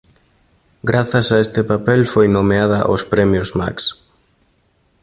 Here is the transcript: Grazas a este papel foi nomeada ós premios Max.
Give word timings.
Grazas 0.89 1.27
a 1.31 1.37
este 1.45 1.61
papel 1.71 2.01
foi 2.13 2.27
nomeada 2.37 2.79
ós 2.93 3.03
premios 3.13 3.49
Max. 3.59 3.77